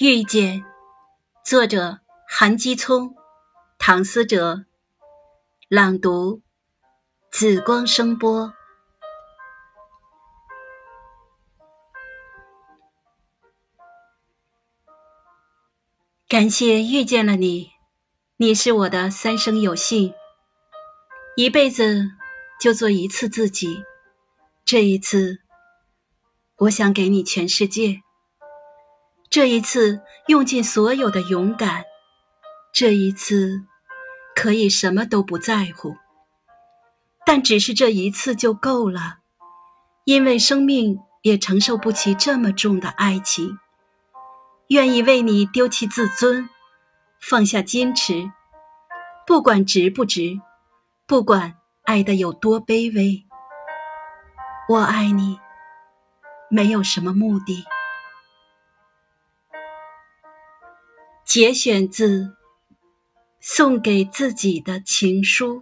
[0.00, 0.64] 遇见，
[1.44, 3.14] 作者韩基聪、
[3.78, 4.64] 唐思哲，
[5.68, 6.42] 朗读
[7.30, 8.52] 紫光声波。
[16.28, 17.70] 感谢遇见了你，
[18.38, 20.12] 你是我的三生有幸。
[21.36, 22.10] 一辈子
[22.60, 23.84] 就做一次自己，
[24.64, 25.38] 这一次，
[26.56, 28.03] 我想给你全世界。
[29.34, 31.82] 这一次用尽所有的勇敢，
[32.72, 33.64] 这一次
[34.32, 35.96] 可以什么都不在乎，
[37.26, 39.16] 但只是这一次就够了，
[40.04, 43.58] 因为生命也承受不起这么重的爱情。
[44.68, 46.48] 愿意为你丢弃自尊，
[47.20, 48.30] 放下矜持，
[49.26, 50.40] 不管值不值，
[51.08, 53.26] 不管爱的有多卑微，
[54.68, 55.40] 我爱你，
[56.48, 57.64] 没有什么目的。
[61.34, 62.26] 节选自
[63.40, 65.56] 《送给自己的情书》。